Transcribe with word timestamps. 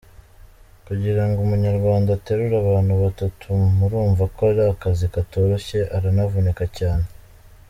Kugirango 0.87 1.37
Umunyarwanda 1.41 2.09
aterure 2.17 2.55
abantu 2.59 2.93
batatu 3.03 3.47
murumva 3.77 4.23
ko 4.35 4.41
ari 4.51 4.63
akazi 4.73 5.05
katoroshye 5.13 5.79
aravunika 5.95 6.63
cyane. 6.79 7.05